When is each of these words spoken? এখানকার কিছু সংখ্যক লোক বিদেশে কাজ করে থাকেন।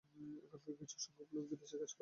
এখানকার 0.45 0.73
কিছু 0.79 0.95
সংখ্যক 0.99 1.29
লোক 1.35 1.45
বিদেশে 1.51 1.65
কাজ 1.65 1.79
করে 1.79 1.79
থাকেন। 1.79 1.89